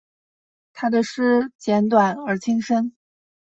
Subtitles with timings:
[0.73, 2.95] 他的诗简短而精深。